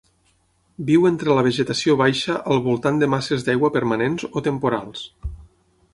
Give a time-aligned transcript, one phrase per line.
[0.87, 5.05] Viu entre la vegetació baixa al voltant de masses d'aigua permanents o temporals.